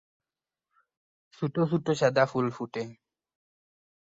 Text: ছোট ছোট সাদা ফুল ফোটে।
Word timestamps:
ছোট 1.33 1.55
ছোট 1.71 1.85
সাদা 1.91 2.23
ফুল 2.25 2.47
ফোটে। 2.51 2.83